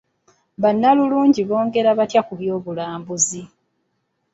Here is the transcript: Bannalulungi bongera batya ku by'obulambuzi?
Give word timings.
Bannalulungi 0.61 1.41
bongera 1.49 1.91
batya 1.99 2.21
ku 2.27 2.33
by'obulambuzi? 2.39 3.41